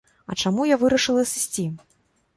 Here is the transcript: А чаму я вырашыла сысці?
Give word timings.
А 0.29 0.37
чаму 0.43 0.65
я 0.69 0.79
вырашыла 0.83 1.27
сысці? 1.35 1.69